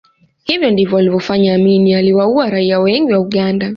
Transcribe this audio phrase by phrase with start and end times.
[0.43, 3.69] Hivyo ndivyo alivyofanya Amin aliwaua raia wengi wa Uganda